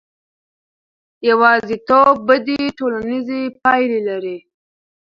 [1.29, 4.37] یوازیتوب بدې ټولنیزې پایلې لري.